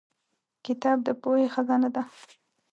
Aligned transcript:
کتاب 0.65 0.97
د 1.07 1.09
پوهې 1.21 1.45
خزانه 1.53 1.89
ده. 1.95 2.03